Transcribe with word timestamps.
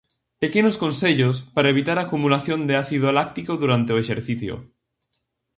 Pequenos 0.43 0.79
consellos 0.83 1.35
para 1.53 1.71
evitar 1.73 1.97
a 1.99 2.05
acumulación 2.07 2.59
de 2.65 2.75
ácido 2.83 3.07
láctico 3.19 3.53
durante 3.63 3.91
o 3.95 4.01
exercicio. 4.03 4.53